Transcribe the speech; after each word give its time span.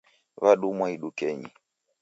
W'adumwa 0.41 0.85
idukenyi. 0.95 1.49